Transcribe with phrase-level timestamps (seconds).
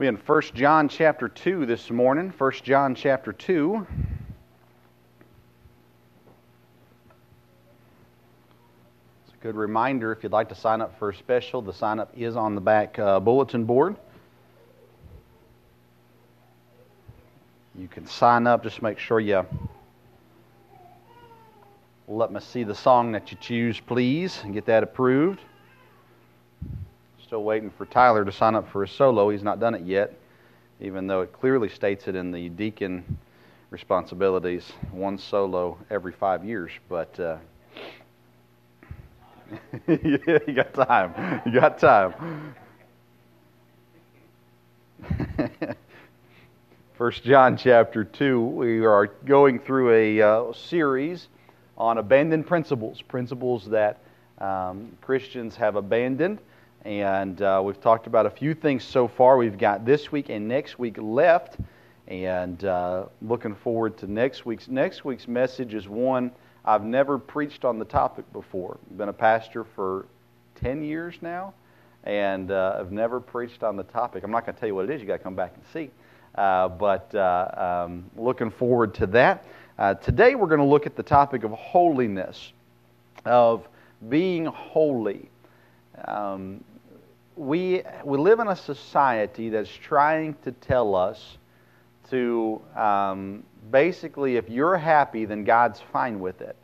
[0.00, 2.32] We in 1 John chapter 2 this morning.
[2.38, 3.86] 1 John chapter 2.
[9.26, 12.00] It's a good reminder if you'd like to sign up for a special, the sign
[12.00, 13.94] up is on the back uh, bulletin board.
[17.74, 19.44] You can sign up, just make sure you
[22.08, 25.40] let me see the song that you choose, please, and get that approved.
[27.30, 29.30] Still waiting for Tyler to sign up for his solo.
[29.30, 30.12] He's not done it yet,
[30.80, 33.18] even though it clearly states it in the deacon
[33.70, 36.72] responsibilities one solo every five years.
[36.88, 37.36] But uh,
[39.86, 40.18] you
[40.56, 41.40] got time.
[41.46, 42.56] You got time.
[46.94, 51.28] First John chapter 2, we are going through a uh, series
[51.78, 54.00] on abandoned principles, principles that
[54.38, 56.40] um, Christians have abandoned.
[56.84, 59.36] And uh, we've talked about a few things so far.
[59.36, 61.58] We've got this week and next week left,
[62.08, 64.66] and uh, looking forward to next week's.
[64.68, 66.30] Next week's message is one
[66.64, 68.78] I've never preached on the topic before.
[68.90, 70.06] I've been a pastor for
[70.56, 71.52] 10 years now,
[72.04, 74.24] and uh, I've never preached on the topic.
[74.24, 75.00] I'm not going to tell you what it is.
[75.00, 75.90] You've got to come back and see.
[76.34, 79.44] Uh, but uh, um, looking forward to that.
[79.78, 82.52] Uh, today we're going to look at the topic of holiness,
[83.24, 83.68] of
[84.08, 85.28] being holy.
[86.04, 86.62] Um,
[87.36, 91.38] we, we live in a society that's trying to tell us
[92.10, 96.56] to um, basically, if you're happy, then God's fine with it.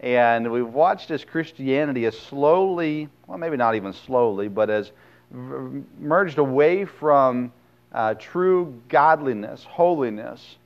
[0.00, 4.92] And we've watched as Christianity has slowly, well, maybe not even slowly, but has
[5.30, 7.52] merged away from
[7.92, 10.56] uh, true godliness, holiness,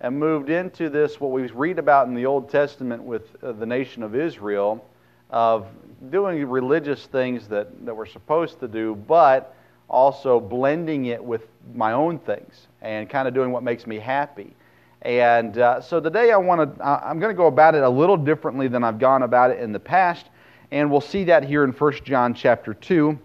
[0.00, 3.66] and moved into this, what we read about in the Old Testament with uh, the
[3.66, 4.84] nation of Israel,
[5.30, 5.66] of
[6.10, 9.54] doing religious things that, that we're supposed to do, but
[9.88, 14.54] also blending it with my own things and kind of doing what makes me happy.
[15.02, 18.16] And uh, so today I want to, I'm going to go about it a little
[18.16, 20.26] differently than I've gone about it in the past,
[20.70, 23.18] and we'll see that here in 1 John chapter 2,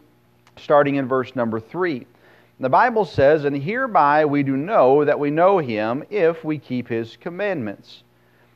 [0.57, 2.05] starting in verse number 3.
[2.59, 6.87] The Bible says, And hereby we do know that we know him if we keep
[6.87, 8.03] his commandments.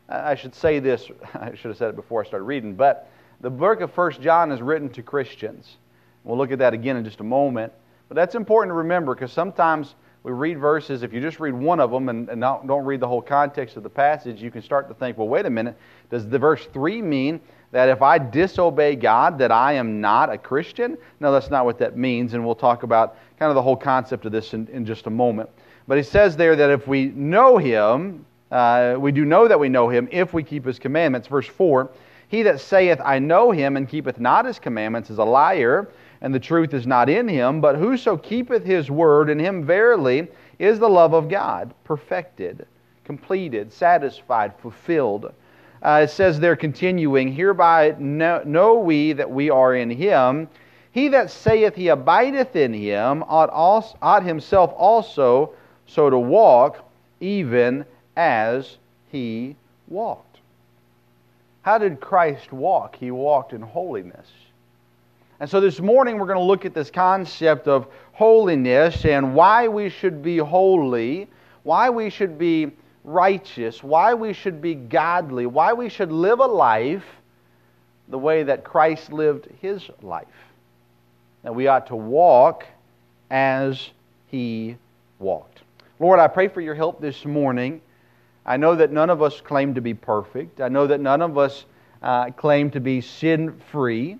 [0.07, 3.09] I should say this, I should have said it before I started reading, but
[3.41, 5.78] the book of 1 John is written to Christians.
[6.23, 7.72] We'll look at that again in just a moment.
[8.07, 11.79] But that's important to remember because sometimes we read verses, if you just read one
[11.79, 14.63] of them and, and not, don't read the whole context of the passage, you can
[14.63, 15.78] start to think, well, wait a minute,
[16.09, 17.40] does the verse 3 mean
[17.72, 20.97] that if I disobey God, that I am not a Christian?
[21.19, 24.25] No, that's not what that means, and we'll talk about kind of the whole concept
[24.25, 25.50] of this in, in just a moment.
[25.88, 29.69] But he says there that if we know him, uh, we do know that we
[29.69, 31.28] know him if we keep his commandments.
[31.28, 31.91] Verse 4
[32.28, 35.88] he that saith, I know him, and keepeth not his commandments, is a liar,
[36.22, 37.62] and the truth is not in him.
[37.62, 40.28] But whoso keepeth his word, in him verily
[40.58, 42.66] is the love of God, perfected,
[43.03, 45.34] completed, satisfied, fulfilled.
[45.81, 50.47] Uh, it says there, continuing, Hereby know, know we that we are in him.
[50.91, 55.53] He that saith he abideth in him ought, also, ought himself also
[55.85, 56.84] so to walk,
[57.19, 57.85] even
[58.16, 58.78] as
[59.12, 59.56] he
[59.88, 60.34] walked.
[61.66, 62.96] How did Christ walk?
[62.96, 64.28] He walked in holiness.
[65.40, 69.68] And so this morning we're going to look at this concept of holiness and why
[69.68, 71.28] we should be holy,
[71.64, 72.72] why we should be
[73.03, 77.03] righteous, why we should be godly, why we should live a life
[78.09, 80.28] the way that Christ lived his life.
[81.42, 82.64] That we ought to walk
[83.32, 83.90] as
[84.28, 84.78] he
[85.18, 85.62] walked.
[86.00, 87.82] Lord, I pray for your help this morning
[88.45, 90.61] I know that none of us claim to be perfect.
[90.61, 91.66] I know that none of us
[92.01, 94.17] uh, claim to be sin free.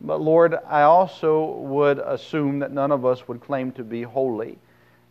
[0.00, 4.58] But Lord, I also would assume that none of us would claim to be holy.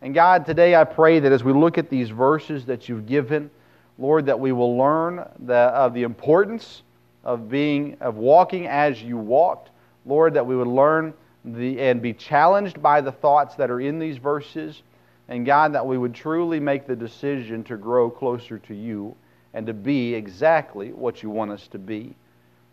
[0.02, 3.50] And God, today I pray that as we look at these verses that you've given,
[3.98, 6.82] Lord, that we will learn the, of the importance
[7.22, 9.70] of being of walking as you walked.
[10.06, 11.12] Lord, that we would learn
[11.44, 14.82] the, and be challenged by the thoughts that are in these verses.
[15.30, 19.14] And God, that we would truly make the decision to grow closer to you
[19.54, 22.16] and to be exactly what you want us to be.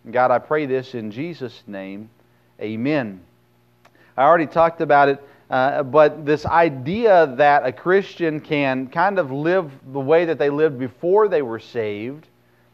[0.03, 2.09] And God, I pray this in Jesus' name.
[2.59, 3.21] Amen.
[4.17, 9.31] I already talked about it, uh, but this idea that a Christian can kind of
[9.31, 12.25] live the way that they lived before they were saved,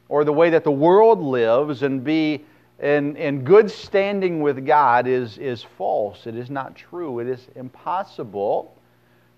[0.07, 2.45] or the way that the world lives, and be
[2.79, 6.25] in, in good standing with God is, is false.
[6.25, 7.19] It is not true.
[7.19, 8.73] It is impossible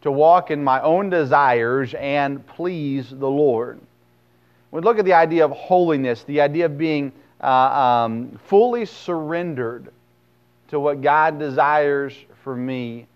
[0.06, 3.80] to walk in my own desires and please the Lord.
[4.70, 7.12] We look at the idea of holiness, the idea of being
[7.42, 9.92] uh, um, fully surrendered
[10.68, 12.14] to what God desires
[12.44, 13.08] for me.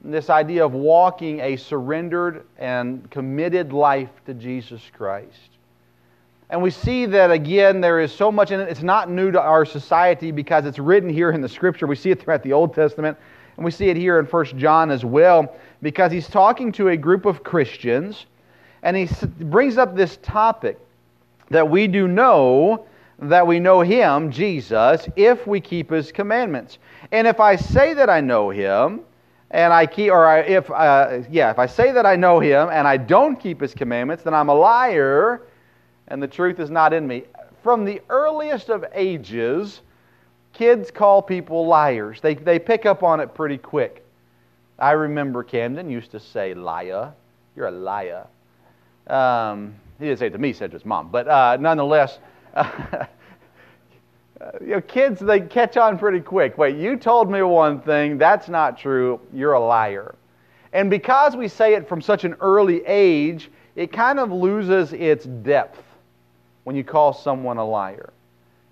[0.00, 5.50] this idea of walking a surrendered and committed life to Jesus Christ.
[6.50, 8.68] And we see that again, there is so much in it.
[8.68, 11.88] It's not new to our society because it's written here in the Scripture.
[11.88, 13.18] We see it throughout the Old Testament,
[13.56, 16.96] and we see it here in 1 John as well, because he's talking to a
[16.96, 18.26] group of Christians,
[18.82, 19.08] and he
[19.44, 20.78] brings up this topic
[21.50, 22.86] that we do know
[23.18, 26.78] that we know him, Jesus, if we keep his commandments.
[27.12, 29.02] And if I say that I know him,
[29.52, 32.70] and I keep, or I, if, uh, yeah, if I say that I know him
[32.70, 35.42] and I don't keep his commandments, then I'm a liar
[36.08, 37.24] and the truth is not in me.
[37.62, 39.82] From the earliest of ages,
[40.52, 42.20] kids call people liars.
[42.20, 44.04] They, they pick up on it pretty quick.
[44.78, 47.12] I remember Camden used to say, liar.
[47.56, 48.26] You're a liar.
[49.06, 51.10] Um, he didn't say it to me, he said to his mom.
[51.10, 52.18] But uh, nonetheless,
[54.60, 56.58] you know, kids, they catch on pretty quick.
[56.58, 60.14] Wait, you told me one thing, that's not true, you're a liar.
[60.72, 65.24] And because we say it from such an early age, it kind of loses its
[65.26, 65.82] depth
[66.64, 68.12] when you call someone a liar.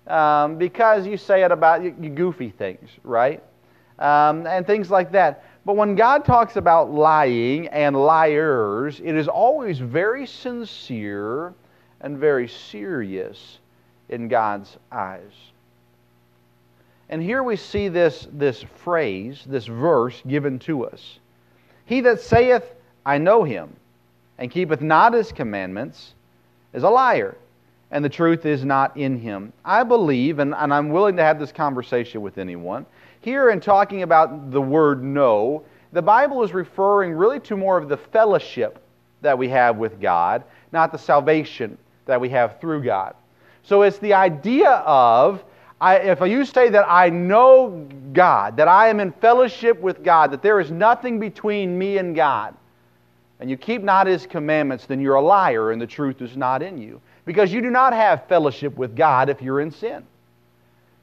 [0.07, 1.81] Um, because you say it about
[2.15, 3.43] goofy things, right?
[3.99, 5.45] Um, and things like that.
[5.63, 11.53] But when God talks about lying and liars, it is always very sincere
[11.99, 13.59] and very serious
[14.09, 15.31] in God's eyes.
[17.09, 21.19] And here we see this, this phrase, this verse given to us
[21.85, 22.63] He that saith,
[23.05, 23.75] I know him,
[24.37, 26.13] and keepeth not his commandments,
[26.73, 27.37] is a liar,
[27.91, 29.51] and the truth is not in him.
[29.65, 32.85] I believe, and, and I'm willing to have this conversation with anyone,
[33.19, 37.89] here in talking about the word know, the Bible is referring really to more of
[37.89, 38.81] the fellowship
[39.21, 43.13] that we have with God, not the salvation that we have through God.
[43.63, 45.43] So it's the idea of
[45.79, 50.29] I, if you say that I know God, that I am in fellowship with God,
[50.31, 52.55] that there is nothing between me and God,
[53.39, 56.61] and you keep not His commandments, then you're a liar and the truth is not
[56.61, 57.01] in you.
[57.25, 60.03] Because you do not have fellowship with God if you're in sin.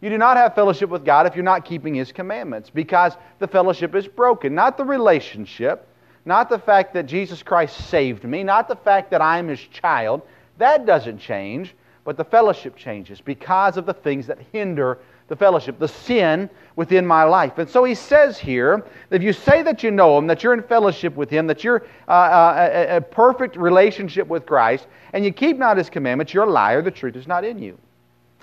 [0.01, 3.49] You do not have fellowship with God if you're not keeping His commandments, because the
[3.49, 4.55] fellowship is broken.
[4.55, 5.89] Not the relationship,
[6.25, 10.23] not the fact that Jesus Christ saved me, not the fact that I'm His child.
[10.59, 11.75] That doesn't change
[12.09, 14.97] but the fellowship changes because of the things that hinder
[15.29, 17.59] the fellowship, the sin within my life.
[17.59, 20.55] And so he says here that if you say that you know him, that you're
[20.55, 25.25] in fellowship with him, that you're uh, uh, a, a perfect relationship with Christ, and
[25.25, 27.79] you keep not his commandments, you're a liar, the truth is not in you.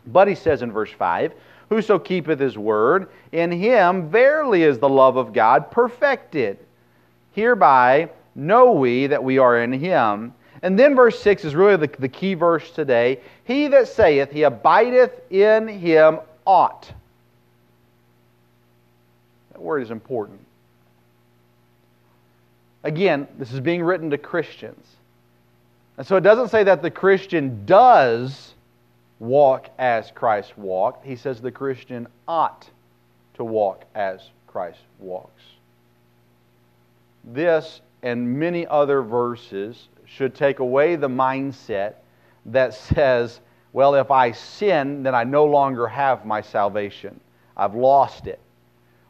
[0.07, 1.33] But he says in verse 5,
[1.69, 6.59] Whoso keepeth his word, in him verily is the love of God perfected.
[7.31, 10.33] Hereby know we that we are in him.
[10.61, 13.19] And then verse 6 is really the, the key verse today.
[13.43, 16.91] He that saith he abideth in him ought.
[19.51, 20.39] That word is important.
[22.83, 24.85] Again, this is being written to Christians.
[25.97, 28.53] And so it doesn't say that the Christian does
[29.19, 31.05] walk as Christ walked.
[31.05, 32.69] He says the Christian ought
[33.35, 35.41] to walk as Christ walks.
[37.23, 41.95] This and many other verses should take away the mindset
[42.45, 43.39] that says,
[43.75, 47.19] well, if I sin, then I no longer have my salvation.
[47.57, 48.39] I've lost it.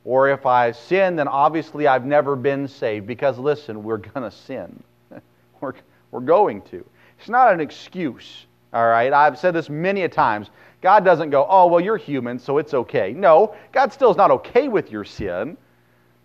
[0.04, 3.06] Or if I sin, then obviously I've never been saved.
[3.06, 4.84] Because listen, we're going to sin.
[5.62, 5.74] we're,
[6.10, 6.84] we're going to.
[7.20, 9.14] It's not an excuse, all right?
[9.14, 10.50] I've said this many a times.
[10.82, 13.14] God doesn't go, oh, well, you're human, so it's okay.
[13.14, 15.58] No, God still is not okay with your sin,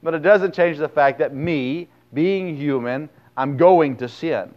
[0.02, 4.54] but it doesn't change the fact that me, being human, I'm going to sin.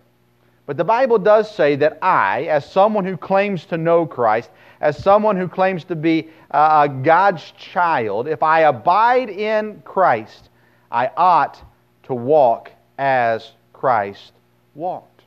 [0.65, 5.01] But the Bible does say that I, as someone who claims to know Christ, as
[5.01, 10.49] someone who claims to be uh, God's child, if I abide in Christ,
[10.91, 11.61] I ought
[12.03, 14.31] to walk as Christ
[14.75, 15.23] walked.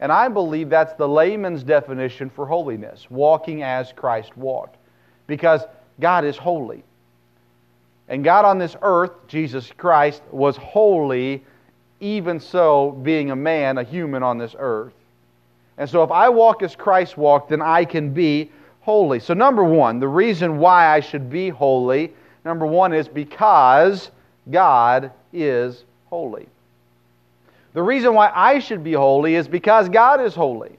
[0.00, 4.76] And I believe that's the layman's definition for holiness walking as Christ walked.
[5.26, 5.62] Because
[6.00, 6.82] God is holy.
[8.08, 11.44] And God on this earth, Jesus Christ, was holy
[12.02, 14.92] even so, being a man, a human on this earth.
[15.78, 19.20] And so, if I walk as Christ walked, then I can be holy.
[19.20, 22.12] So, number one, the reason why I should be holy,
[22.44, 24.10] number one, is because
[24.50, 26.48] God is holy.
[27.72, 30.78] The reason why I should be holy is because God is holy.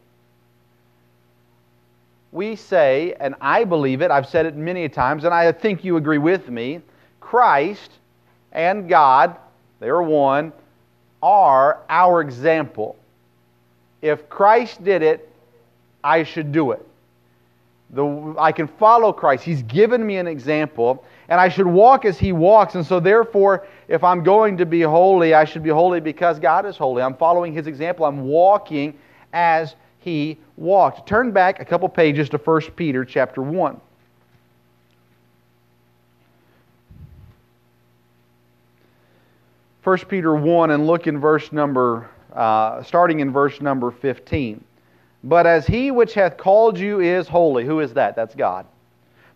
[2.32, 5.98] We say, and I believe it, I've said it many times, and I think you
[5.98, 6.82] agree with me
[7.20, 7.92] Christ
[8.52, 9.38] and God,
[9.80, 10.54] they are one,
[11.24, 12.98] are our example.
[14.02, 15.32] If Christ did it,
[16.04, 16.86] I should do it.
[17.92, 19.46] The, I can follow Christ.
[19.46, 21.06] He's given me an example.
[21.30, 22.76] and I should walk as He walks.
[22.76, 26.66] And so, therefore, if I'm going to be holy, I should be holy because God
[26.66, 27.02] is holy.
[27.02, 28.06] I'm following His example.
[28.06, 28.94] I'm walking
[29.32, 31.08] as He walked.
[31.08, 33.80] Turn back a couple pages to 1 Peter chapter 1.
[39.84, 44.64] 1 Peter 1 and look in verse number, uh, starting in verse number 15.
[45.26, 48.16] But as he which hath called you is holy, who is that?
[48.16, 48.66] That's God.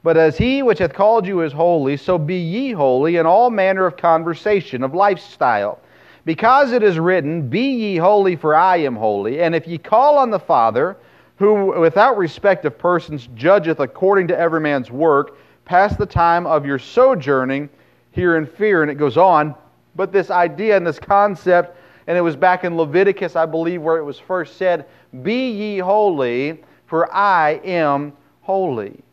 [0.03, 3.49] But as he which hath called you is holy, so be ye holy in all
[3.49, 5.79] manner of conversation, of lifestyle.
[6.23, 9.41] Because it is written, Be ye holy, for I am holy.
[9.41, 10.95] And if ye call on the Father,
[11.35, 16.65] who without respect of persons judgeth according to every man's work, pass the time of
[16.65, 17.69] your sojourning
[18.11, 18.81] here in fear.
[18.81, 19.53] And it goes on.
[19.97, 21.75] But this idea and this concept,
[22.05, 24.85] and it was back in Leviticus, I believe, where it was first said,
[25.23, 29.03] Be ye holy, for I am holy.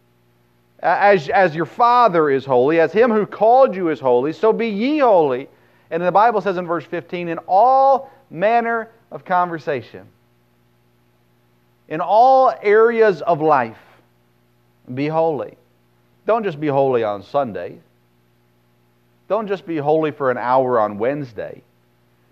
[0.81, 4.69] As, as your Father is holy, as him who called you is holy, so be
[4.69, 5.49] ye holy.
[5.91, 10.07] And the Bible says in verse 15, in all manner of conversation,
[11.89, 13.79] in all areas of life,
[14.95, 15.57] be holy.
[16.27, 17.79] Don't just be holy on Sunday.
[19.29, 21.63] Don't just be holy for an hour on Wednesday.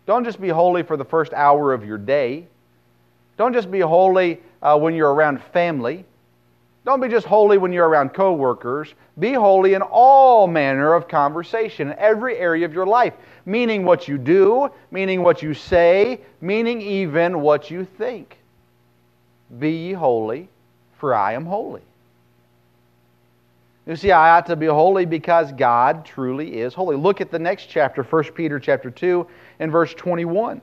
[0.06, 2.46] Don't just be holy for the first hour of your day.
[3.36, 6.04] Don't just be holy uh, when you're around family.
[6.84, 8.92] Don't be just holy when you're around coworkers.
[9.18, 13.14] Be holy in all manner of conversation, in every area of your life,
[13.46, 18.38] meaning what you do, meaning what you say, meaning even what you think.
[19.58, 20.48] Be ye holy,
[20.98, 21.82] for I am holy.
[23.86, 26.96] You see, I ought to be holy because God truly is holy.
[26.96, 29.26] Look at the next chapter, 1 Peter chapter 2
[29.58, 30.60] and verse 21.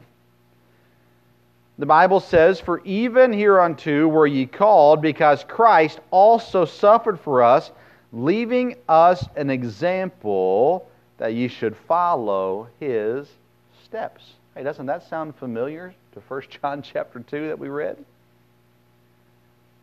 [1.79, 7.71] The Bible says, For even hereunto were ye called, because Christ also suffered for us,
[8.13, 13.27] leaving us an example that ye should follow his
[13.83, 14.33] steps.
[14.55, 17.97] Hey, doesn't that sound familiar to 1 John chapter 2 that we read?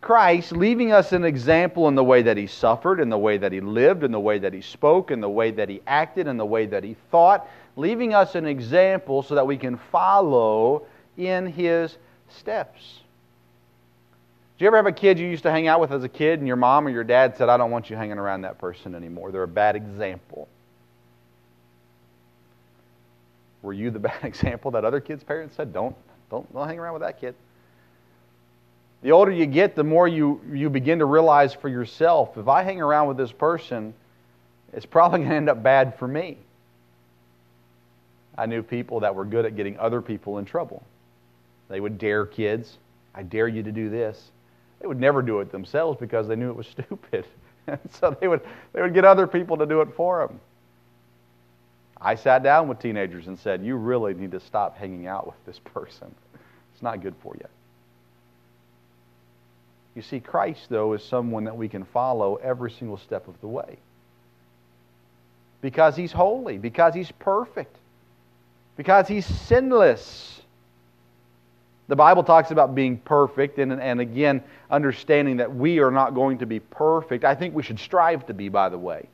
[0.07, 3.51] Christ, leaving us an example in the way that he suffered, in the way that
[3.51, 6.37] he lived, in the way that he spoke, in the way that he acted, in
[6.37, 10.87] the way that he thought, leaving us an example so that we can follow
[11.17, 11.99] in his
[12.29, 13.01] steps.
[14.57, 16.39] Do you ever have a kid you used to hang out with as a kid,
[16.39, 18.95] and your mom or your dad said, I don't want you hanging around that person
[18.95, 19.33] anymore?
[19.33, 20.47] They're a bad example.
[23.61, 25.97] Were you the bad example that other kids' parents said, don't,
[26.31, 27.35] don't, don't hang around with that kid?
[29.07, 32.65] The older you get, the more you, you begin to realize for yourself if I
[32.65, 33.95] hang around with this person,
[34.73, 36.39] it's probably going to end up bad for me.
[38.37, 40.83] I knew people that were good at getting other people in trouble.
[41.69, 42.79] They would dare kids,
[43.15, 44.33] I dare you to do this.
[44.81, 47.27] They would never do it themselves because they knew it was stupid.
[47.69, 48.41] And so they would,
[48.73, 50.41] they would get other people to do it for them.
[52.01, 55.37] I sat down with teenagers and said, You really need to stop hanging out with
[55.47, 56.13] this person.
[56.75, 57.47] It's not good for you.
[59.97, 63.49] You see, Christ, though, is someone that we can follow every single step of the
[63.49, 63.79] way.
[65.63, 67.75] Because he's holy, because he's perfect,
[68.77, 70.43] because he's sinless.
[71.89, 76.39] The Bible talks about being perfect, and, and again, understanding that we are not going
[76.39, 77.25] to be perfect.
[77.25, 79.09] I think we should strive to be, by the way.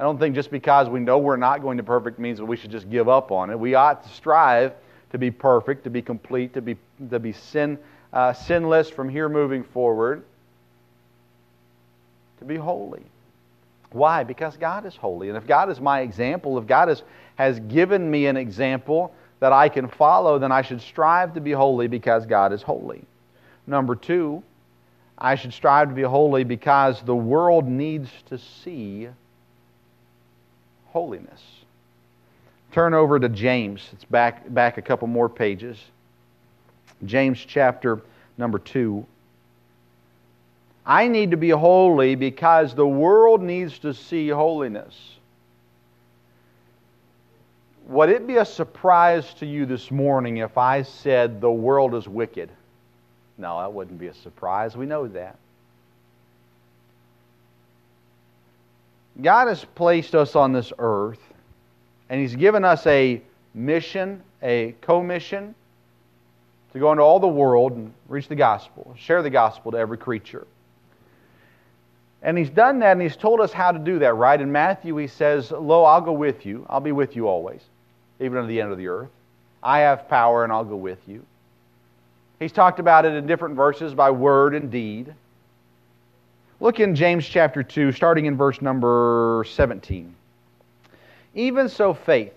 [0.00, 2.56] I don't think just because we know we're not going to perfect means that we
[2.56, 3.58] should just give up on it.
[3.58, 4.72] We ought to strive
[5.12, 6.76] to be perfect, to be complete, to be,
[7.10, 7.78] to be sin
[8.12, 10.24] uh, sinless from here moving forward,
[12.38, 13.02] to be holy.
[13.90, 14.24] Why?
[14.24, 15.28] Because God is holy.
[15.28, 17.02] And if God is my example, if God is,
[17.36, 21.52] has given me an example that I can follow, then I should strive to be
[21.52, 23.04] holy because God is holy.
[23.66, 24.42] Number two,
[25.18, 29.08] I should strive to be holy because the world needs to see
[30.88, 31.42] holiness.
[32.72, 33.88] Turn over to James.
[33.92, 35.78] It's back, back a couple more pages.
[37.04, 38.00] James chapter
[38.38, 39.04] number 2.
[40.84, 45.16] I need to be holy because the world needs to see holiness.
[47.88, 52.08] Would it be a surprise to you this morning if I said the world is
[52.08, 52.50] wicked?
[53.38, 54.76] No, that wouldn't be a surprise.
[54.76, 55.36] We know that.
[59.20, 61.20] God has placed us on this earth,
[62.08, 63.20] and He's given us a
[63.54, 65.54] mission, a commission
[66.76, 69.96] to go into all the world and reach the gospel, share the gospel to every
[69.96, 70.46] creature.
[72.20, 74.38] And he's done that, and he's told us how to do that, right?
[74.38, 76.66] In Matthew, he says, Lo, I'll go with you.
[76.68, 77.62] I'll be with you always,
[78.20, 79.08] even to the end of the earth.
[79.62, 81.24] I have power, and I'll go with you.
[82.40, 85.14] He's talked about it in different verses by word and deed.
[86.60, 90.14] Look in James chapter 2, starting in verse number 17.
[91.34, 92.34] Even so, faith,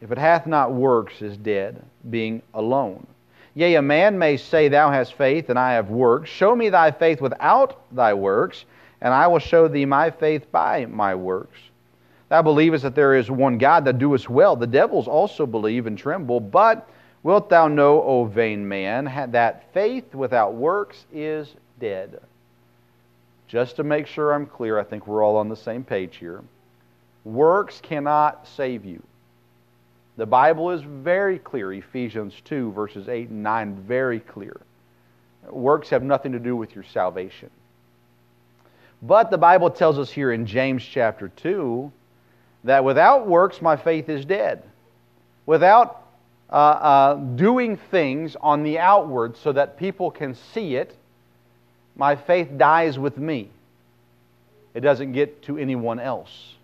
[0.00, 3.06] if it hath not works, is dead, being alone.
[3.54, 6.30] Yea, a man may say, Thou hast faith, and I have works.
[6.30, 8.64] Show me thy faith without thy works,
[9.00, 11.58] and I will show thee my faith by my works.
[12.30, 14.56] Thou believest that there is one God that doest well.
[14.56, 16.40] The devils also believe and tremble.
[16.40, 16.88] But
[17.22, 22.20] wilt thou know, O vain man, that faith without works is dead?
[23.48, 26.42] Just to make sure I'm clear, I think we're all on the same page here.
[27.24, 29.02] Works cannot save you.
[30.16, 31.72] The Bible is very clear.
[31.72, 34.60] Ephesians 2, verses 8 and 9, very clear.
[35.48, 37.50] Works have nothing to do with your salvation.
[39.00, 41.90] But the Bible tells us here in James chapter 2
[42.64, 44.62] that without works, my faith is dead.
[45.46, 46.06] Without
[46.50, 50.94] uh, uh, doing things on the outward so that people can see it,
[51.96, 53.48] my faith dies with me.
[54.74, 56.54] It doesn't get to anyone else.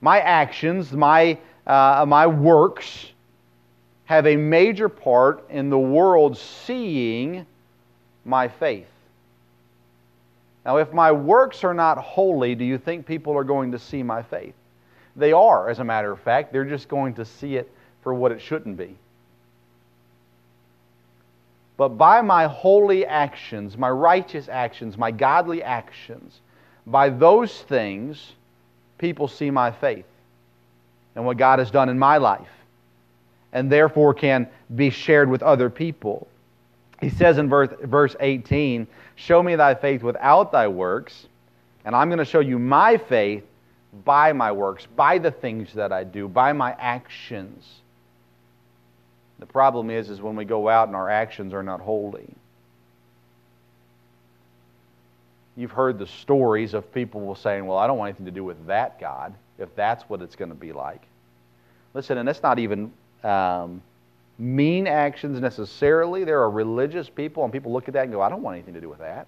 [0.00, 3.06] My actions, my uh, my works
[4.04, 7.46] have a major part in the world seeing
[8.24, 8.86] my faith.
[10.64, 14.02] Now, if my works are not holy, do you think people are going to see
[14.02, 14.54] my faith?
[15.16, 16.52] They are, as a matter of fact.
[16.52, 17.70] They're just going to see it
[18.02, 18.96] for what it shouldn't be.
[21.76, 26.40] But by my holy actions, my righteous actions, my godly actions,
[26.86, 28.32] by those things,
[28.98, 30.04] people see my faith
[31.14, 32.48] and what God has done in my life,
[33.52, 36.28] and therefore can be shared with other people.
[37.00, 41.26] He says in verse, verse 18, Show me thy faith without thy works,
[41.84, 43.44] and I'm going to show you my faith
[44.04, 47.82] by my works, by the things that I do, by my actions.
[49.38, 52.28] The problem is, is when we go out and our actions are not holy.
[55.56, 58.66] You've heard the stories of people saying, Well, I don't want anything to do with
[58.66, 61.02] that God if that's what it's going to be like.
[61.94, 62.92] Listen, and that's not even
[63.22, 63.82] um,
[64.38, 66.24] mean actions necessarily.
[66.24, 68.74] There are religious people, and people look at that and go, I don't want anything
[68.74, 69.26] to do with that.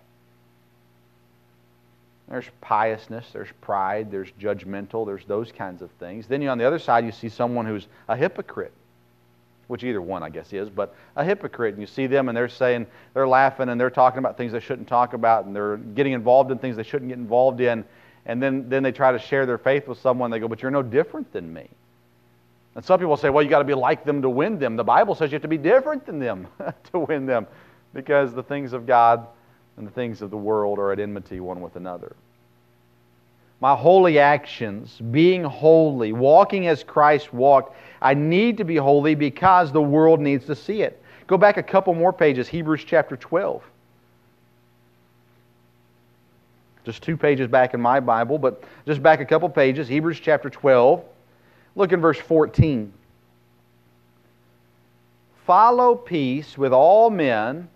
[2.28, 6.26] There's piousness, there's pride, there's judgmental, there's those kinds of things.
[6.26, 8.72] Then you, on the other side, you see someone who's a hypocrite,
[9.68, 11.74] which either one, I guess, is, but a hypocrite.
[11.74, 14.60] And you see them and they're saying, they're laughing and they're talking about things they
[14.60, 17.84] shouldn't talk about and they're getting involved in things they shouldn't get involved in
[18.26, 20.30] and then, then they try to share their faith with someone.
[20.30, 21.68] They go, But you're no different than me.
[22.74, 24.76] And some people say, Well, you got to be like them to win them.
[24.76, 26.48] The Bible says you have to be different than them
[26.92, 27.46] to win them
[27.92, 29.26] because the things of God
[29.76, 32.16] and the things of the world are at enmity one with another.
[33.60, 39.72] My holy actions, being holy, walking as Christ walked, I need to be holy because
[39.72, 41.02] the world needs to see it.
[41.26, 43.62] Go back a couple more pages, Hebrews chapter 12.
[46.84, 50.50] Just two pages back in my Bible, but just back a couple pages, Hebrews chapter
[50.50, 51.02] 12.
[51.76, 52.92] Look in verse 14.
[55.46, 57.68] Follow peace with all men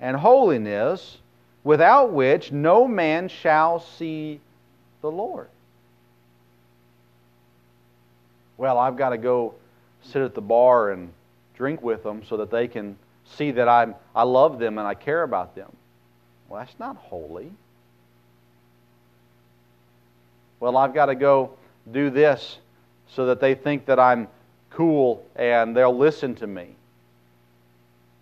[0.00, 1.18] and holiness,
[1.62, 4.40] without which no man shall see
[5.02, 5.48] the Lord.
[8.56, 9.54] Well, I've got to go
[10.02, 11.12] sit at the bar and
[11.54, 14.94] drink with them so that they can see that I'm, I love them and I
[14.94, 15.70] care about them.
[16.48, 17.52] Well, that's not holy
[20.62, 21.50] well, I've got to go
[21.90, 22.58] do this
[23.08, 24.28] so that they think that I'm
[24.70, 26.76] cool and they'll listen to me.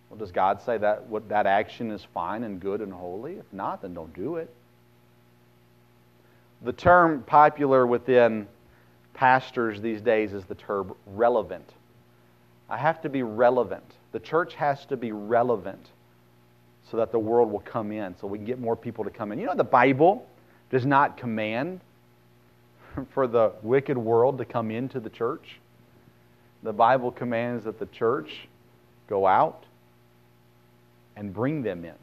[0.09, 3.35] Well, does God say that what that action is fine and good and holy?
[3.35, 4.49] If not, then don't do it.
[6.63, 8.49] The term popular within
[9.13, 11.69] pastors these days is the term relevant.
[12.71, 13.85] I have to be relevant.
[14.13, 15.89] The church has to be relevant
[16.91, 19.31] so that the world will come in, so we can get more people to come
[19.31, 19.39] in.
[19.39, 20.27] You know, the Bible
[20.71, 21.81] does not command
[23.07, 25.59] for the wicked world to come into the church.
[26.63, 28.49] The Bible commands that the church
[29.09, 29.65] go out
[31.17, 31.95] and bring them in.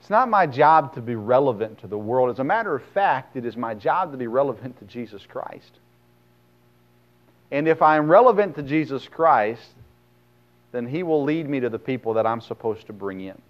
[0.00, 2.30] It's not my job to be relevant to the world.
[2.30, 5.72] As a matter of fact, it is my job to be relevant to Jesus Christ.
[7.50, 9.68] And if I am relevant to Jesus Christ,
[10.72, 13.40] then He will lead me to the people that I'm supposed to bring in.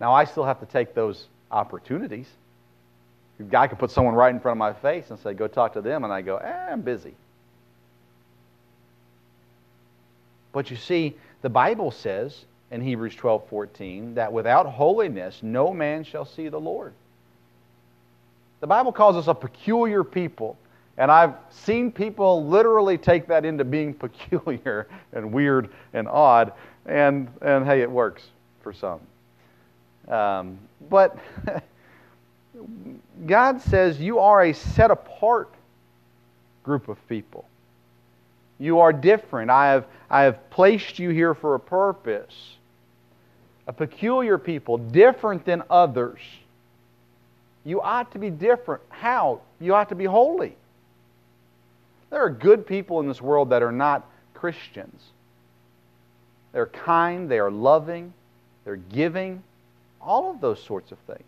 [0.00, 2.28] Now, I still have to take those opportunities.
[3.50, 5.82] God could put someone right in front of my face and say, Go talk to
[5.82, 6.04] them.
[6.04, 7.14] And I go, eh, I'm busy.
[10.52, 16.02] But you see, the Bible says in Hebrews 12 14 that without holiness, no man
[16.02, 16.94] shall see the Lord.
[18.60, 20.56] The Bible calls us a peculiar people.
[20.98, 26.52] And I've seen people literally take that into being peculiar and weird and odd.
[26.86, 28.22] And, and hey, it works
[28.62, 29.00] for some.
[30.08, 31.18] Um, but
[33.26, 35.52] God says you are a set apart
[36.62, 37.44] group of people.
[38.58, 39.50] You are different.
[39.50, 42.34] I have, I have placed you here for a purpose.
[43.66, 46.20] A peculiar people, different than others.
[47.64, 48.82] You ought to be different.
[48.90, 49.40] How?
[49.60, 50.56] You ought to be holy.
[52.10, 55.02] There are good people in this world that are not Christians.
[56.52, 58.14] They're kind, they are loving,
[58.64, 59.42] they're giving,
[60.00, 61.20] all of those sorts of things.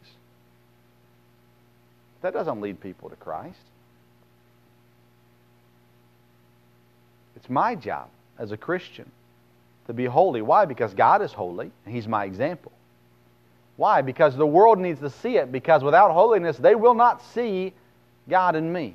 [2.22, 3.58] That doesn't lead people to Christ.
[7.36, 9.10] It's my job as a Christian
[9.86, 10.42] to be holy.
[10.42, 10.64] Why?
[10.64, 12.72] Because God is holy, and He's my example.
[13.76, 14.02] Why?
[14.02, 17.72] Because the world needs to see it, because without holiness, they will not see
[18.28, 18.94] God in me.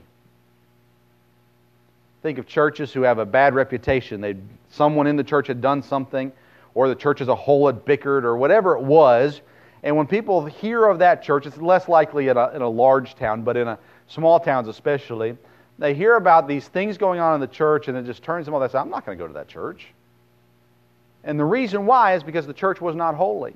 [2.22, 4.22] Think of churches who have a bad reputation.
[4.22, 4.36] They,
[4.70, 6.32] someone in the church had done something,
[6.76, 9.42] or the church as a whole had bickered, or whatever it was.
[9.84, 13.16] And when people hear of that church, it's less likely in a, in a large
[13.16, 15.38] town, but in a, small towns especially,
[15.80, 18.54] they hear about these things going on in the church, and it just turns them
[18.54, 18.62] off.
[18.62, 19.88] They say, I'm not going to go to that church.
[21.24, 23.56] And the reason why is because the church was not holy.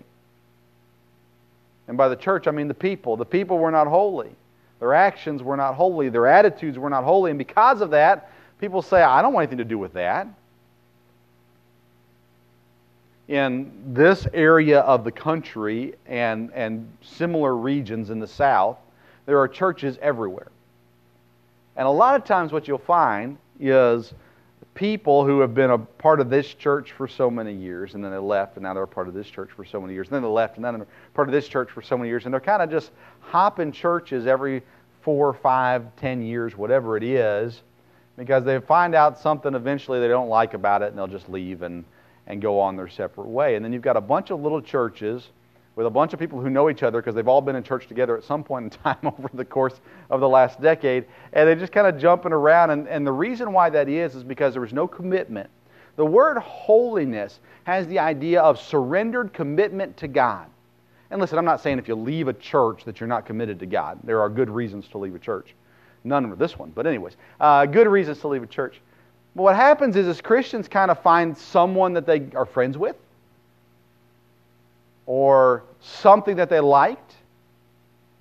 [1.87, 3.17] And by the church, I mean the people.
[3.17, 4.31] The people were not holy.
[4.79, 6.09] Their actions were not holy.
[6.09, 7.31] Their attitudes were not holy.
[7.31, 10.27] And because of that, people say, I don't want anything to do with that.
[13.27, 18.77] In this area of the country and, and similar regions in the South,
[19.25, 20.47] there are churches everywhere.
[21.75, 24.13] And a lot of times, what you'll find is
[24.75, 28.11] people who have been a part of this church for so many years, and then
[28.11, 30.15] they left, and now they're a part of this church for so many years, and
[30.15, 32.33] then they left, and then they're part of this church for so many years, and
[32.33, 34.61] they're kind of just hopping churches every
[35.01, 37.61] four, five, ten years, whatever it is,
[38.17, 41.61] because they find out something eventually they don't like about it, and they'll just leave
[41.61, 41.83] and,
[42.27, 43.55] and go on their separate way.
[43.55, 45.29] And then you've got a bunch of little churches
[45.75, 47.87] with a bunch of people who know each other because they've all been in church
[47.87, 51.55] together at some point in time over the course of the last decade, and they're
[51.55, 52.71] just kind of jumping around.
[52.71, 55.49] And, and the reason why that is is because there was no commitment.
[55.95, 60.47] The word holiness has the idea of surrendered commitment to God.
[61.09, 63.65] And listen, I'm not saying if you leave a church that you're not committed to
[63.65, 63.99] God.
[64.03, 65.55] There are good reasons to leave a church.
[66.03, 68.79] None of this one, but anyways, uh, good reasons to leave a church.
[69.37, 72.95] But what happens is, as Christians kind of find someone that they are friends with,
[75.05, 77.13] or something that they liked.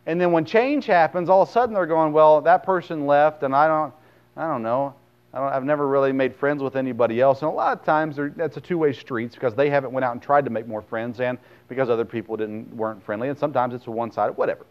[0.04, 3.42] And then when change happens, all of a sudden they're going, well, that person left,
[3.44, 3.94] and I don't,
[4.36, 4.94] I don't know.
[5.32, 7.40] I don't, I've never really made friends with anybody else.
[7.40, 10.20] And a lot of times that's a two-way street because they haven't went out and
[10.20, 11.38] tried to make more friends, and
[11.70, 13.30] because other people didn't weren't friendly.
[13.30, 14.66] And sometimes it's a one-sided, whatever.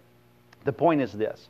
[0.63, 1.49] The point is this: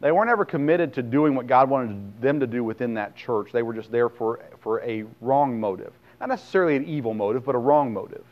[0.00, 3.52] they weren't ever committed to doing what God wanted them to do within that church.
[3.52, 7.54] They were just there for for a wrong motive, not necessarily an evil motive, but
[7.54, 8.24] a wrong motive.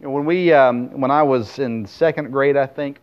[0.00, 2.98] You know, when we, um, when I was in second grade, I think,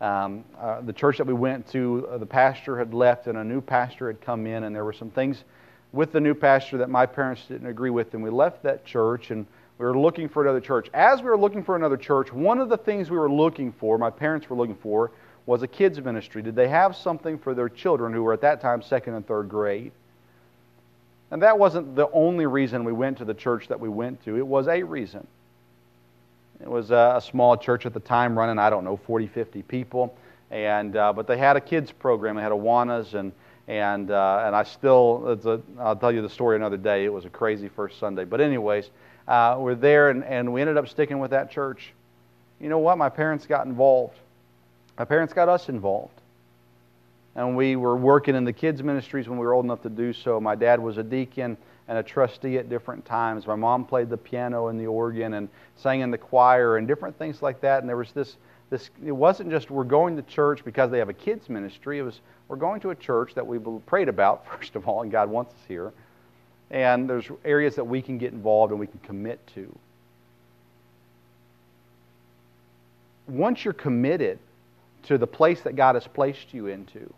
[0.00, 3.44] um, uh, the church that we went to, uh, the pastor had left and a
[3.44, 5.44] new pastor had come in, and there were some things
[5.92, 9.30] with the new pastor that my parents didn't agree with, and we left that church
[9.30, 9.46] and
[9.78, 10.88] we were looking for another church.
[10.94, 13.98] As we were looking for another church, one of the things we were looking for,
[13.98, 15.10] my parents were looking for,
[15.46, 16.42] was a kids ministry.
[16.42, 19.48] Did they have something for their children who were at that time second and third
[19.48, 19.92] grade?
[21.30, 24.36] And that wasn't the only reason we went to the church that we went to.
[24.36, 25.26] It was a reason.
[26.60, 30.16] It was a, small church at the time, running I don't know 40, 50 people,
[30.50, 32.36] and uh, but they had a kids program.
[32.36, 33.32] They had Awanas and
[33.66, 35.38] and uh, and I still
[35.78, 37.04] I'll tell you the story another day.
[37.04, 38.90] It was a crazy first Sunday, but anyways,
[39.26, 41.92] uh, we're there and, and we ended up sticking with that church.
[42.60, 42.96] You know what?
[42.96, 44.16] My parents got involved.
[44.98, 46.20] My parents got us involved.
[47.36, 50.12] And we were working in the kids' ministries when we were old enough to do
[50.12, 50.40] so.
[50.40, 51.56] My dad was a deacon
[51.88, 53.46] and a trustee at different times.
[53.46, 57.18] My mom played the piano and the organ and sang in the choir and different
[57.18, 57.80] things like that.
[57.80, 58.36] And there was this,
[58.70, 61.98] this it wasn't just we're going to church because they have a kids ministry.
[61.98, 65.10] It was we're going to a church that we prayed about, first of all, and
[65.10, 65.92] God wants us here.
[66.70, 69.76] And there's areas that we can get involved and we can commit to.
[73.26, 74.38] Once you're committed
[75.04, 77.12] to the place that God has placed you into,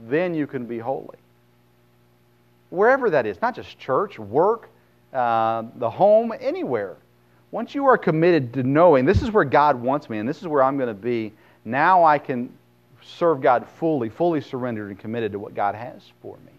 [0.00, 1.16] then you can be holy
[2.74, 4.68] wherever that is, not just church, work,
[5.12, 6.96] uh, the home, anywhere.
[7.50, 10.48] Once you are committed to knowing this is where God wants me and this is
[10.48, 11.32] where I'm going to be,
[11.64, 12.52] now I can
[13.02, 16.52] serve God fully, fully surrendered and committed to what God has for me.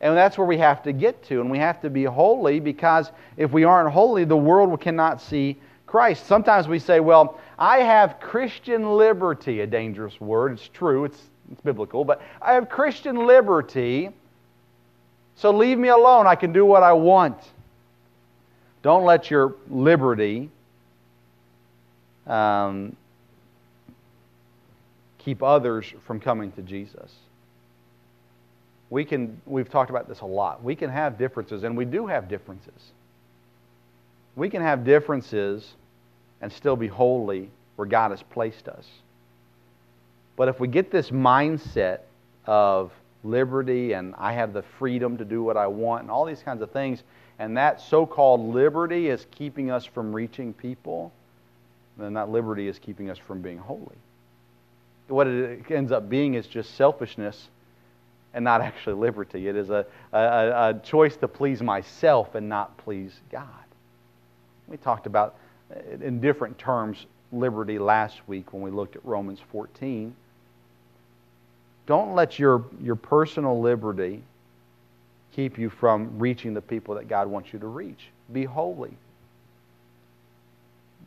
[0.00, 1.40] And that's where we have to get to.
[1.40, 5.56] And we have to be holy because if we aren't holy, the world cannot see
[5.86, 6.26] Christ.
[6.26, 10.52] Sometimes we say, well, I have Christian liberty, a dangerous word.
[10.52, 14.10] It's true, it's, it's biblical, but I have Christian liberty
[15.38, 16.26] so leave me alone.
[16.26, 17.36] I can do what I want.
[18.82, 20.50] Don't let your liberty
[22.26, 22.96] um,
[25.18, 27.14] keep others from coming to Jesus.
[28.90, 30.64] We can, we've talked about this a lot.
[30.64, 32.90] We can have differences, and we do have differences.
[34.34, 35.74] We can have differences
[36.40, 38.86] and still be holy where God has placed us.
[40.36, 42.00] But if we get this mindset
[42.46, 42.92] of
[43.24, 46.62] liberty and I have the freedom to do what I want and all these kinds
[46.62, 47.02] of things,
[47.38, 51.12] and that so called liberty is keeping us from reaching people,
[51.96, 53.96] then that liberty is keeping us from being holy.
[55.08, 57.48] What it ends up being is just selfishness
[58.34, 59.48] and not actually liberty.
[59.48, 63.48] It is a, a, a choice to please myself and not please God.
[64.66, 65.36] We talked about,
[66.00, 70.14] in different terms, liberty last week when we looked at Romans 14.
[71.86, 74.22] Don't let your, your personal liberty
[75.32, 78.08] keep you from reaching the people that God wants you to reach.
[78.32, 78.96] Be holy.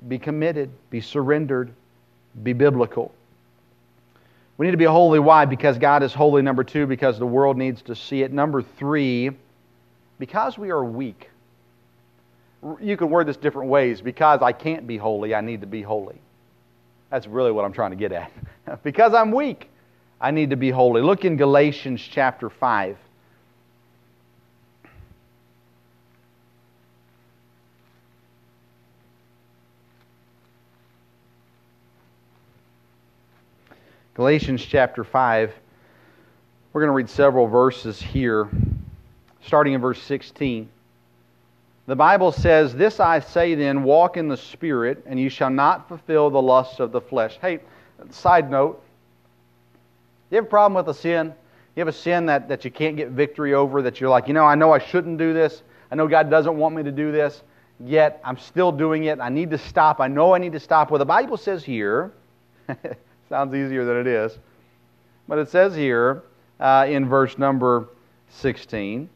[0.08, 0.69] Be committed.
[0.89, 1.71] Be surrendered.
[2.43, 3.13] Be biblical.
[4.58, 5.19] We need to be holy.
[5.19, 5.45] Why?
[5.45, 6.41] Because God is holy.
[6.43, 8.32] Number two, because the world needs to see it.
[8.32, 9.32] Number three,
[10.19, 11.31] because we are weak.
[12.80, 14.02] You can word this different ways.
[14.02, 16.19] Because I can't be holy, I need to be holy.
[17.10, 18.32] That's really what I'm trying to get at.
[18.84, 19.69] because I'm weak.
[20.19, 21.02] I need to be holy.
[21.02, 22.97] Look in Galatians chapter 5.
[34.13, 35.52] Galatians chapter 5.
[36.74, 38.47] We're going to read several verses here,
[39.41, 40.69] starting in verse 16.
[41.88, 45.88] The Bible says, This I say then, walk in the Spirit, and you shall not
[45.88, 47.38] fulfill the lusts of the flesh.
[47.41, 47.60] Hey,
[48.12, 48.84] side note,
[50.30, 51.34] you have a problem with a sin?
[51.76, 54.34] You have a sin that, that you can't get victory over, that you're like, you
[54.34, 55.63] know, I know I shouldn't do this.
[55.91, 57.44] I know God doesn't want me to do this,
[57.80, 59.20] yet I'm still doing it.
[59.20, 60.00] I need to stop.
[60.00, 60.91] I know I need to stop.
[60.91, 62.13] Well, the Bible says here,
[63.30, 64.38] sounds easier than it is,
[65.28, 66.24] but it says here
[66.60, 67.89] uh, in verse number
[68.30, 69.10] 16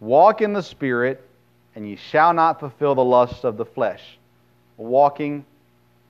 [0.00, 1.22] walk in the Spirit,
[1.80, 4.18] and ye shall not fulfill the lusts of the flesh.
[4.76, 5.46] Walking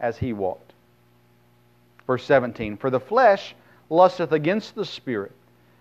[0.00, 0.72] as he walked.
[2.09, 3.54] Verse 17 For the flesh
[3.88, 5.30] lusteth against the Spirit,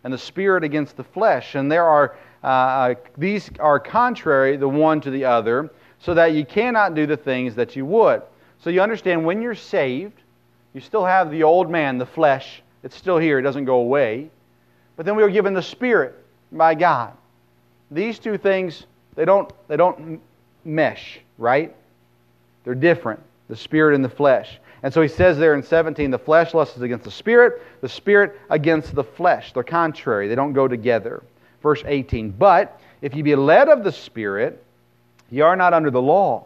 [0.04, 1.56] and the Spirit against the flesh.
[1.56, 6.34] And there are uh, uh, these are contrary the one to the other, so that
[6.34, 8.21] you cannot do the things that you would.
[8.60, 10.21] So you understand when you're saved,
[10.75, 12.62] you still have the old man, the flesh.
[12.84, 14.30] It's still here, it doesn't go away.
[14.97, 16.13] But then we are given the Spirit
[16.52, 17.13] by God.
[17.89, 18.86] These two things,
[19.19, 20.21] they don't, they don't
[20.63, 21.75] mesh, right?
[22.63, 24.62] They're different, the Spirit and the flesh.
[24.82, 28.39] And so he says there in 17, the flesh lusts against the spirit, the spirit
[28.49, 29.51] against the flesh.
[29.51, 31.21] They're contrary, they don't go together.
[31.62, 34.63] Verse 18, but if ye be led of the spirit,
[35.29, 36.45] ye are not under the law.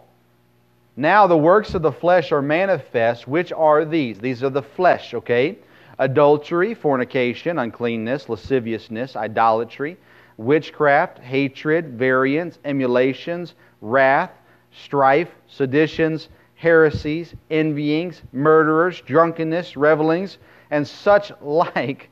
[0.97, 4.17] Now the works of the flesh are manifest, which are these.
[4.17, 5.59] These are the flesh, okay?
[5.99, 9.95] Adultery, fornication, uncleanness, lasciviousness, idolatry,
[10.38, 14.32] witchcraft, hatred, variance, emulations, wrath,
[14.72, 20.38] strife, seditions, heresies, envyings, murderers, drunkenness, revelings,
[20.72, 22.10] and such like,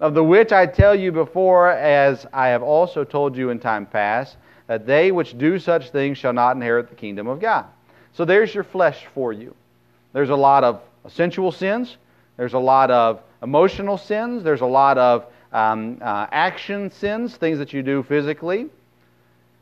[0.00, 3.86] of the which I tell you before, as I have also told you in time
[3.86, 7.66] past, that they which do such things shall not inherit the kingdom of God.
[8.12, 9.54] So there's your flesh for you.
[10.12, 11.96] There's a lot of sensual sins,
[12.36, 17.58] there's a lot of emotional sins, there's a lot of um, uh, action sins, things
[17.58, 18.68] that you do physically.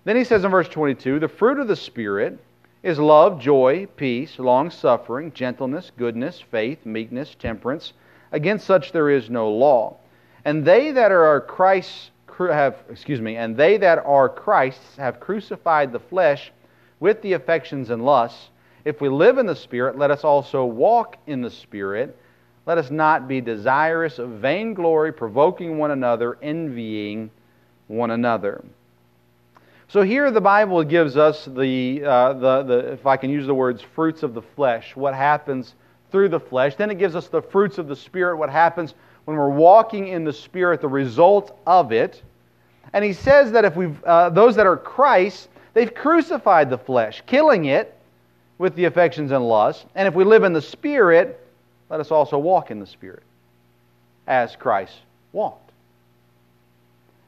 [0.04, 2.38] Then he says in verse 22 the fruit of the Spirit
[2.82, 7.94] is love, joy, peace, long suffering, gentleness, goodness, faith, meekness, temperance.
[8.32, 9.96] Against such there is no law.
[10.44, 15.92] And they that are Christ have excuse me, and they that are Christ's have crucified
[15.92, 16.52] the flesh
[17.00, 18.50] with the affections and lusts.
[18.84, 22.18] If we live in the Spirit, let us also walk in the Spirit.
[22.66, 27.30] Let us not be desirous of vainglory, provoking one another, envying
[27.88, 28.64] one another.
[29.88, 33.54] So here the Bible gives us the, uh, the, the, if I can use the
[33.54, 35.74] words, fruits of the flesh, what happens
[36.10, 36.74] through the flesh.
[36.74, 38.94] Then it gives us the fruits of the Spirit, what happens
[39.26, 42.22] when we're walking in the Spirit, the result of it.
[42.92, 47.22] And he says that if we've, uh, those that are Christ, they've crucified the flesh,
[47.26, 47.94] killing it
[48.56, 49.84] with the affections and lusts.
[49.94, 51.43] And if we live in the Spirit,
[51.90, 53.22] let us also walk in the Spirit
[54.26, 54.94] as Christ
[55.32, 55.70] walked.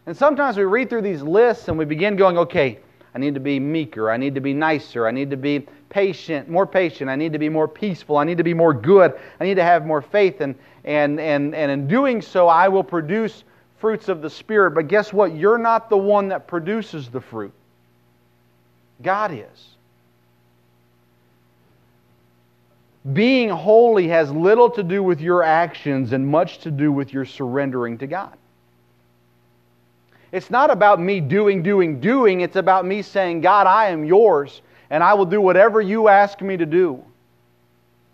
[0.06, 2.78] And sometimes we read through these lists and we begin going, okay,
[3.14, 4.10] I need to be meeker.
[4.10, 5.06] I need to be nicer.
[5.06, 7.10] I need to be patient, more patient.
[7.10, 8.18] I need to be more peaceful.
[8.18, 9.18] I need to be more good.
[9.40, 10.40] I need to have more faith.
[10.40, 13.42] And, and, and, and in doing so, I will produce
[13.78, 14.72] fruits of the Spirit.
[14.72, 15.34] But guess what?
[15.34, 17.52] You're not the one that produces the fruit,
[19.02, 19.75] God is.
[23.12, 27.24] Being holy has little to do with your actions and much to do with your
[27.24, 28.36] surrendering to God.
[30.32, 32.40] It's not about me doing, doing, doing.
[32.40, 36.40] It's about me saying, God, I am yours, and I will do whatever you ask
[36.40, 37.02] me to do.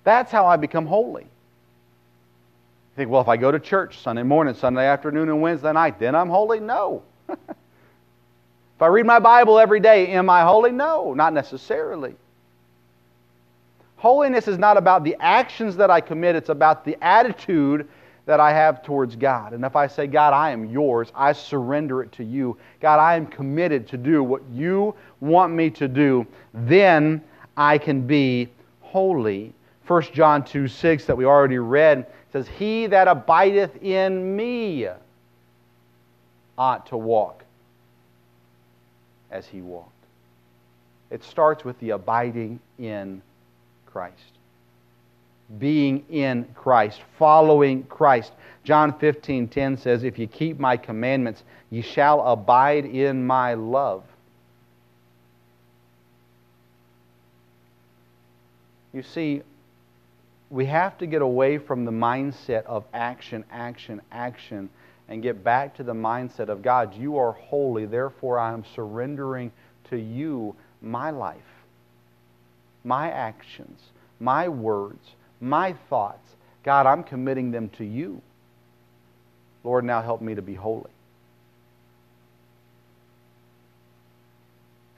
[0.04, 1.22] That's how I become holy.
[1.22, 5.98] You think, well, if I go to church Sunday morning, Sunday afternoon, and Wednesday night,
[5.98, 6.60] then I'm holy?
[6.60, 7.02] No.
[7.28, 7.38] if
[8.80, 10.70] I read my Bible every day, am I holy?
[10.70, 12.14] No, not necessarily.
[14.02, 17.86] Holiness is not about the actions that I commit, it's about the attitude
[18.26, 19.52] that I have towards God.
[19.52, 22.58] And if I say, God, I am yours, I surrender it to you.
[22.80, 27.22] God, I am committed to do what you want me to do, then
[27.56, 28.48] I can be
[28.80, 29.52] holy.
[29.86, 34.88] 1 John 2 6 that we already read says, He that abideth in me
[36.58, 37.44] ought to walk
[39.30, 39.90] as he walked.
[41.10, 43.22] It starts with the abiding in
[43.92, 44.38] Christ.
[45.58, 48.32] Being in Christ, following Christ.
[48.64, 54.04] John 15 10 says, If you keep my commandments, ye shall abide in my love.
[58.94, 59.42] You see,
[60.48, 64.68] we have to get away from the mindset of action, action, action,
[65.08, 69.50] and get back to the mindset of God, you are holy, therefore I am surrendering
[69.90, 71.51] to you my life
[72.84, 73.80] my actions,
[74.20, 76.36] my words, my thoughts.
[76.62, 78.22] God, I'm committing them to you.
[79.64, 80.90] Lord, now help me to be holy.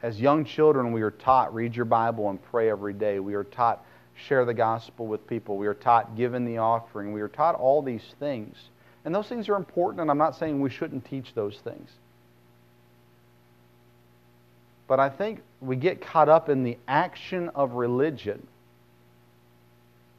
[0.02, 3.20] As young children, we are taught read your Bible and pray every day.
[3.20, 5.56] We are taught share the gospel with people.
[5.56, 7.12] We are taught give in the offering.
[7.12, 8.56] We are taught all these things.
[9.04, 11.90] And those things are important, and I'm not saying we shouldn't teach those things.
[14.86, 18.46] But I think we get caught up in the action of religion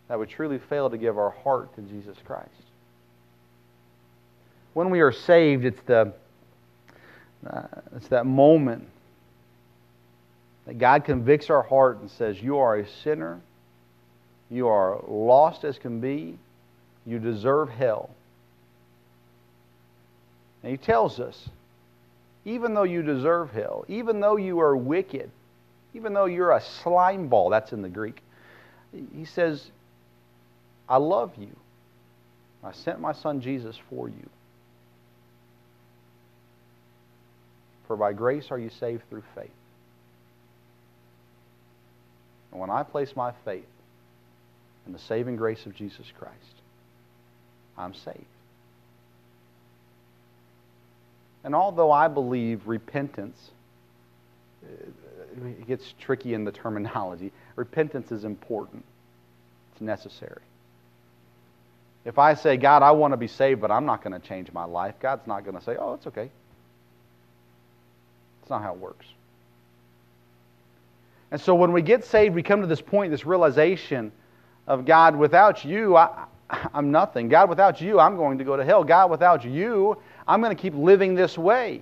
[0.08, 2.50] that we truly fail to give our heart to Jesus Christ.
[4.74, 6.14] When we are saved, it's, the,
[7.48, 7.64] uh,
[7.96, 8.88] it's that moment
[10.66, 13.40] that God convicts our heart and says, You are a sinner.
[14.50, 16.38] You are lost as can be.
[17.06, 18.10] You deserve hell.
[20.62, 21.50] And He tells us
[22.46, 25.32] even though you deserve hell, even though you are wicked,
[25.94, 28.22] even though you're a slime ball, that's in the Greek,
[29.14, 29.72] he says,
[30.88, 31.56] I love you.
[32.64, 34.30] I sent my son Jesus for you.
[37.88, 39.52] For by grace are you saved through faith.
[42.52, 43.66] And when I place my faith
[44.86, 46.34] in the saving grace of Jesus Christ,
[47.78, 48.26] I'm saved.
[51.46, 53.52] And although I believe repentance,
[54.66, 58.84] uh, it gets tricky in the terminology, repentance is important,
[59.72, 60.42] it's necessary.
[62.04, 64.52] If I say, God, I want to be saved, but I'm not going to change
[64.52, 66.32] my life, God's not going to say, oh, it's okay.
[68.42, 69.06] It's not how it works.
[71.30, 74.12] And so when we get saved, we come to this point, this realization
[74.66, 76.26] of God, without you, I,
[76.74, 77.30] am nothing.
[77.30, 78.84] God, without you, I'm going to go to hell.
[78.84, 81.82] God, without you, I'm going to keep living this way.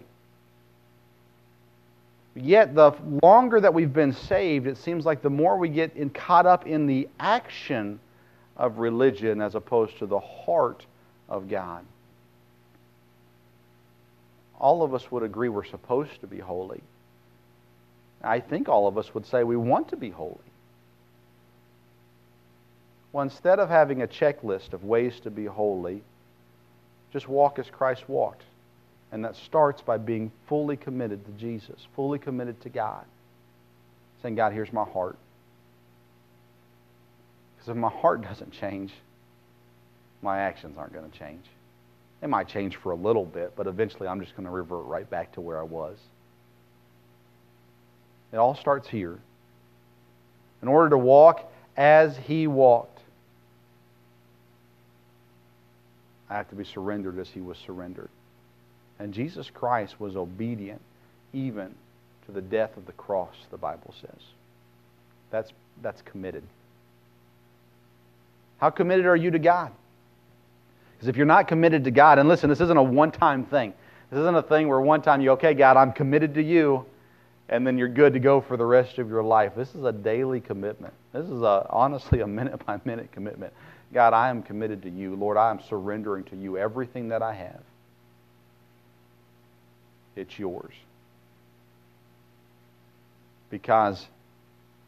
[2.35, 6.09] Yet, the longer that we've been saved, it seems like the more we get in,
[6.09, 7.99] caught up in the action
[8.57, 10.85] of religion as opposed to the heart
[11.29, 11.85] of God.
[14.59, 16.81] All of us would agree we're supposed to be holy.
[18.23, 20.37] I think all of us would say we want to be holy.
[23.11, 26.01] Well, instead of having a checklist of ways to be holy,
[27.13, 28.41] just walk as Christ walked.
[29.11, 33.05] And that starts by being fully committed to Jesus, fully committed to God.
[34.23, 35.17] Saying, God, here's my heart.
[37.55, 38.91] Because if my heart doesn't change,
[40.23, 41.45] my actions aren't going to change.
[42.21, 45.07] They might change for a little bit, but eventually I'm just going to revert right
[45.07, 45.97] back to where I was.
[48.31, 49.19] It all starts here.
[50.63, 52.92] In order to walk as he walked,
[56.33, 58.09] I have to be surrendered as he was surrendered.
[58.97, 60.81] And Jesus Christ was obedient
[61.31, 61.75] even
[62.25, 64.19] to the death of the cross, the Bible says.
[65.29, 65.51] That's,
[65.83, 66.41] that's committed.
[68.57, 69.71] How committed are you to God?
[70.93, 73.71] Because if you're not committed to God, and listen, this isn't a one time thing.
[74.09, 76.83] This isn't a thing where one time you, okay, God, I'm committed to you,
[77.49, 79.53] and then you're good to go for the rest of your life.
[79.55, 80.93] This is a daily commitment.
[81.11, 83.53] This is a, honestly a minute by minute commitment.
[83.93, 85.15] God, I am committed to you.
[85.15, 87.61] Lord, I am surrendering to you everything that I have.
[90.15, 90.73] It's yours.
[93.49, 94.07] Because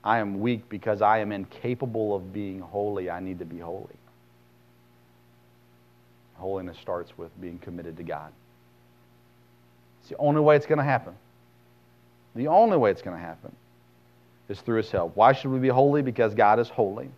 [0.03, 3.09] I am weak because I am incapable of being holy.
[3.09, 3.87] I need to be holy.
[6.35, 8.31] Holiness starts with being committed to God.
[10.01, 11.15] It's the only way it's going to happen.
[12.35, 13.55] The only way it's going to happen
[14.49, 15.15] is through His help.
[15.15, 16.01] Why should we be holy?
[16.01, 17.09] Because God is holy.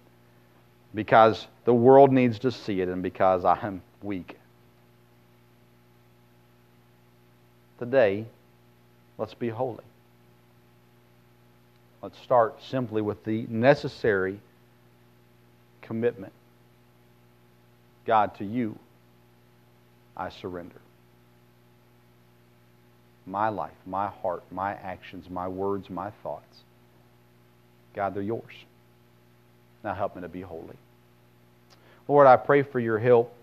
[0.94, 4.38] Because the world needs to see it, and because I am weak.
[7.80, 8.26] Today,
[9.18, 9.84] let's be holy.
[12.02, 14.40] Let's start simply with the necessary
[15.82, 16.34] commitment.
[18.06, 18.78] God, to you,
[20.16, 20.80] I surrender.
[23.28, 26.64] My life, my heart, my actions, my words, my thoughts.
[27.94, 28.54] God, they're yours.
[29.84, 30.76] Now help me to be holy.
[32.08, 33.34] Lord, I pray for your help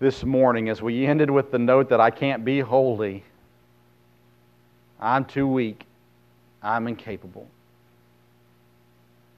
[0.00, 3.22] this morning as we ended with the note that I can't be holy.
[4.98, 5.84] I'm too weak.
[6.62, 7.46] I'm incapable.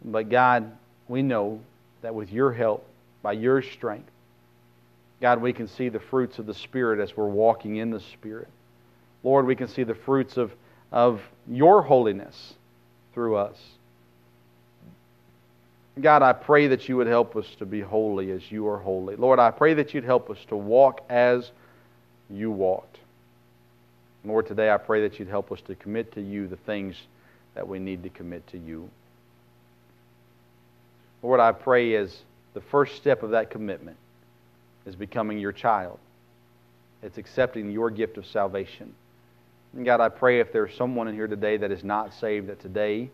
[0.05, 0.73] But God,
[1.09, 1.61] we know
[2.01, 2.87] that with your help,
[3.23, 4.11] by your strength,
[5.21, 8.49] God, we can see the fruits of the Spirit as we're walking in the Spirit.
[9.23, 10.53] Lord, we can see the fruits of,
[10.91, 12.55] of your holiness
[13.15, 13.57] through us.
[16.01, 19.17] God, I pray that you would help us to be holy as you are holy.
[19.17, 21.51] Lord, I pray that you'd help us to walk as
[22.31, 22.99] you walked.
[24.25, 26.97] Lord, today I pray that you'd help us to commit to you the things
[27.55, 28.89] that we need to commit to you.
[31.23, 32.23] Lord, I pray as
[32.55, 33.97] the first step of that commitment
[34.87, 35.99] is becoming your child.
[37.03, 38.95] It's accepting your gift of salvation.
[39.75, 42.61] And God, I pray if there's someone in here today that is not saved, that
[42.61, 43.11] today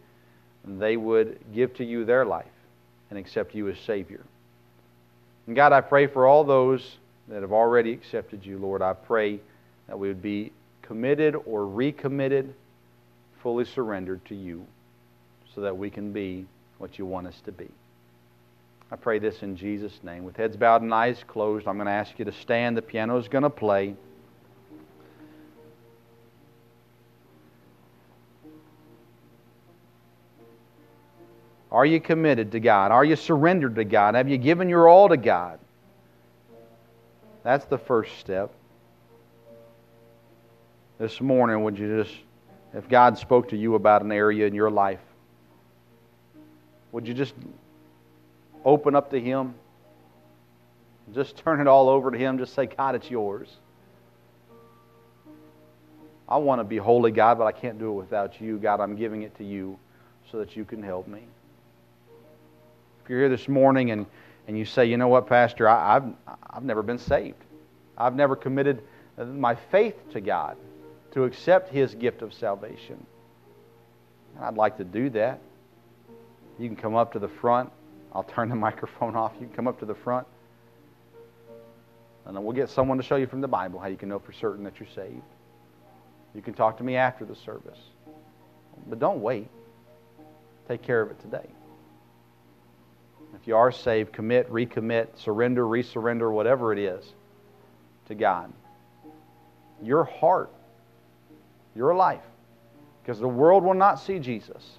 [0.65, 2.47] they would give to you their life
[3.11, 4.25] and accept you as Savior.
[5.47, 6.97] And God, I pray for all those
[7.29, 8.83] that have already accepted you, Lord.
[8.83, 9.41] I pray
[9.87, 10.53] that we would be
[10.83, 12.55] committed or recommitted
[13.43, 14.67] fully surrendered to you
[15.55, 16.47] so that we can be
[16.79, 17.69] what you want us to be.
[18.91, 20.25] I pray this in Jesus' name.
[20.25, 22.77] With heads bowed and eyes closed, I'm going to ask you to stand.
[22.77, 23.95] The piano is going to play.
[31.71, 32.93] Are you committed to God?
[32.93, 34.15] Are you surrendered to God?
[34.15, 35.59] Have you given your all to God?
[37.43, 38.51] That's the first step.
[40.99, 42.15] This morning, would you just
[42.75, 45.01] if God spoke to you about an area in your life,
[46.93, 47.35] would you just
[48.65, 49.55] open up to Him?
[51.15, 52.39] Just turn it all over to Him.
[52.39, 53.49] Just say, God, it's yours.
[56.29, 58.59] I want to be holy, God, but I can't do it without you.
[58.59, 59.79] God, I'm giving it to you
[60.31, 61.23] so that you can help me.
[63.09, 64.07] You're here this morning and,
[64.47, 66.13] and you say, you know what, Pastor, I, I've,
[66.51, 67.43] I've never been saved,
[67.97, 68.83] I've never committed
[69.17, 70.57] my faith to God
[71.13, 73.05] to accept His gift of salvation.
[74.37, 75.41] And I'd like to do that.
[76.59, 77.71] You can come up to the front.
[78.13, 79.33] I'll turn the microphone off.
[79.41, 80.27] You can come up to the front.
[82.27, 84.19] And then we'll get someone to show you from the Bible how you can know
[84.19, 85.23] for certain that you're saved.
[86.35, 87.79] You can talk to me after the service.
[88.87, 89.49] But don't wait.
[90.69, 91.49] Take care of it today.
[93.35, 97.13] If you are saved, commit, recommit, surrender, resurrender, whatever it is
[98.07, 98.53] to God.
[99.83, 100.51] Your heart
[101.79, 102.25] your life.
[103.03, 104.79] Because the world will not see Jesus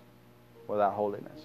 [0.67, 1.41] without holiness.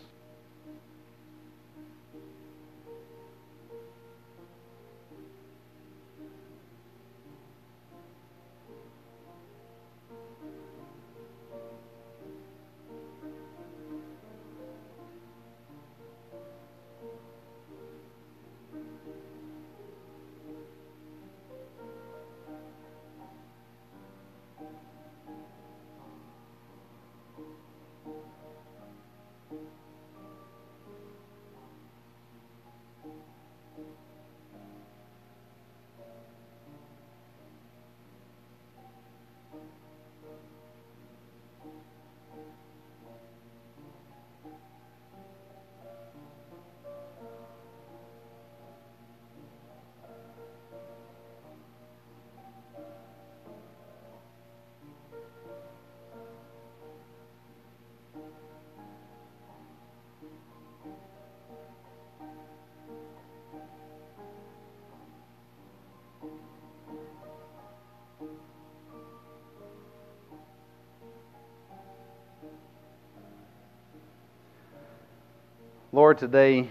[75.95, 76.69] Lord, today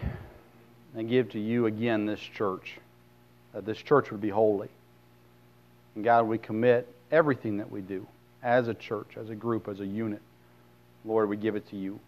[0.98, 2.76] I give to you again this church,
[3.54, 4.68] that this church would be holy.
[5.96, 8.06] And God, we commit everything that we do
[8.44, 10.22] as a church, as a group, as a unit.
[11.06, 12.02] Lord, we give it to you.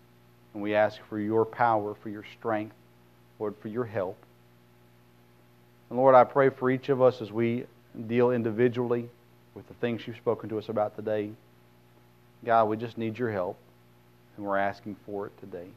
[0.54, 2.76] And we ask for your power, for your strength,
[3.40, 4.18] Lord, for your help.
[5.90, 7.64] And Lord, I pray for each of us as we
[8.08, 9.08] deal individually
[9.54, 11.30] with the things you've spoken to us about today.
[12.44, 13.56] God, we just need your help,
[14.36, 15.70] and we're asking for it today.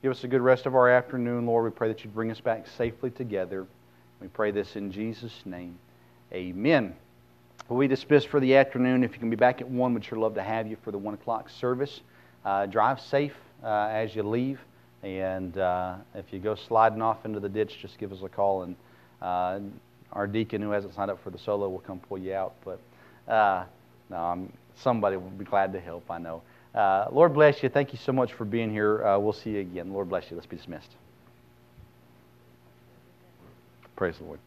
[0.00, 1.64] Give us a good rest of our afternoon, Lord.
[1.64, 3.66] We pray that you'd bring us back safely together.
[4.20, 5.76] We pray this in Jesus' name.
[6.32, 6.94] Amen.
[7.68, 9.02] We dismiss for the afternoon.
[9.02, 10.98] If you can be back at 1, we'd sure love to have you for the
[10.98, 12.00] 1 o'clock service.
[12.44, 13.34] Uh, drive safe
[13.64, 14.60] uh, as you leave.
[15.02, 18.62] And uh, if you go sliding off into the ditch, just give us a call,
[18.62, 18.76] and
[19.20, 19.58] uh,
[20.12, 22.54] our deacon who hasn't signed up for the solo will come pull you out.
[22.64, 22.80] But
[23.32, 23.64] uh,
[24.10, 26.42] no, somebody will be glad to help, I know.
[26.74, 27.68] Uh, Lord bless you.
[27.68, 29.04] Thank you so much for being here.
[29.04, 29.92] Uh, we'll see you again.
[29.92, 30.36] Lord bless you.
[30.36, 30.90] Let's be dismissed.
[33.96, 34.38] Praise the Lord.